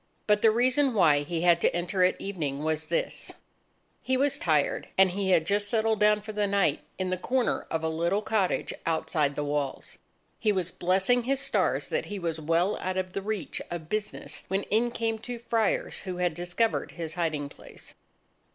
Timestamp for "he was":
4.01-4.39, 10.39-10.71, 12.05-12.39